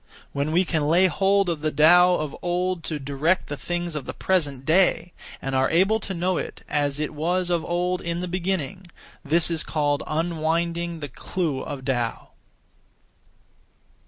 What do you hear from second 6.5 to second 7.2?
as it